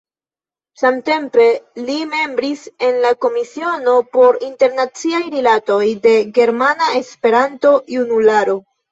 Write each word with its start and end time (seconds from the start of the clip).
Samtempe 0.81 1.43
li 1.89 1.97
membris 2.13 2.63
en 2.87 2.95
la 3.03 3.11
Komisiono 3.25 3.93
por 4.17 4.39
Internaciaj 4.47 5.19
Rilatoj 5.35 5.83
de 6.07 6.15
Germana 6.39 6.89
Esperanto-Junularo. 7.01 8.57